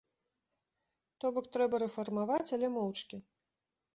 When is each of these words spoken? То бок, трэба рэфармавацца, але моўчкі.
То 1.23 1.31
бок, 1.35 1.49
трэба 1.57 1.81
рэфармавацца, 1.85 2.49
але 2.57 2.67
моўчкі. 2.79 3.17